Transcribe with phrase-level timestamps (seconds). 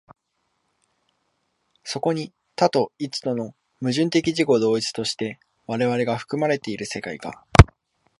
[1.83, 7.45] そこに多と一との矛盾的自己同一として我々が含まれている世界が、